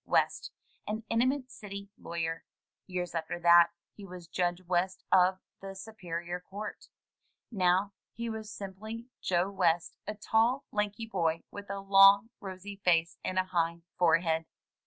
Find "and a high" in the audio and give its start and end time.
13.23-13.83